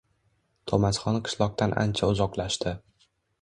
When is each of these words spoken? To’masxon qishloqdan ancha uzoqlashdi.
To’masxon 0.71 1.19
qishloqdan 1.27 1.75
ancha 1.83 2.11
uzoqlashdi. 2.15 2.75